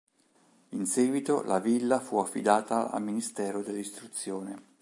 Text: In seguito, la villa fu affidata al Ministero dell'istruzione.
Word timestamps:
In 0.69 0.87
seguito, 0.87 1.43
la 1.43 1.59
villa 1.59 1.99
fu 1.99 2.17
affidata 2.17 2.89
al 2.89 3.03
Ministero 3.03 3.61
dell'istruzione. 3.61 4.69